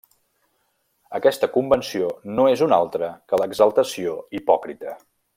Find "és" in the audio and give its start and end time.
2.53-2.63